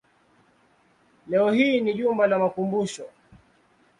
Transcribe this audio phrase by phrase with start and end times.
[1.27, 3.05] Leo hii ni jumba la makumbusho.